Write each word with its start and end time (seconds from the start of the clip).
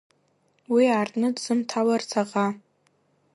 Уи 0.73 0.83
аартны 0.95 1.27
дызҭамларц 1.35 2.09
аӷа. 2.21 2.45